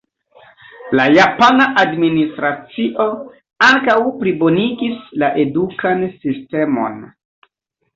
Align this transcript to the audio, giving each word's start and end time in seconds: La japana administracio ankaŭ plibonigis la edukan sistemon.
La 0.99 1.03
japana 1.15 1.67
administracio 1.81 3.07
ankaŭ 3.69 4.01
plibonigis 4.25 5.07
la 5.25 5.33
edukan 5.49 6.07
sistemon. 6.21 7.03